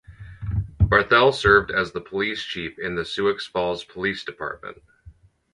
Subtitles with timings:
[0.79, 4.81] Barthel served as the police chief in the Sioux Falls Police Department.